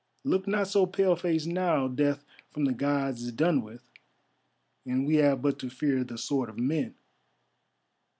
[0.23, 3.83] Look not so pale faced now death from the Gods is done with,
[4.83, 6.95] and we have but to fear the sword of men."